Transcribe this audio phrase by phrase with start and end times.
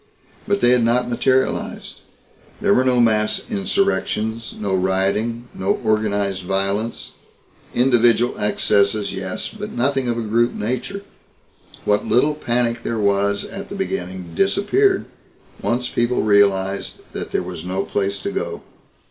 [0.47, 1.99] But they had not materialized.
[2.59, 7.11] There were no mass insurrections, no rioting, no organized violence.
[7.75, 11.03] Individual excesses, yes but nothing of a group nature.
[11.85, 15.05] What little panic there was at the beginning disappeared
[15.61, 18.63] once people realized that there was no place to go.